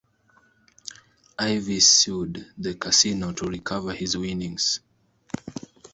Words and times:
Ivey 1.37 1.79
sued 1.79 2.43
the 2.57 2.73
casino 2.73 3.33
to 3.33 3.45
recover 3.45 3.93
his 3.93 4.17
winnings. 4.17 4.79